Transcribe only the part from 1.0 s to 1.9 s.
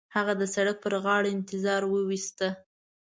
غاړه انتظار